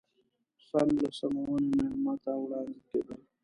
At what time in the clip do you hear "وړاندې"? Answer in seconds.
2.43-2.79